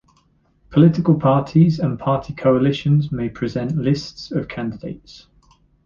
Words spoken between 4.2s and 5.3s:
of candidates.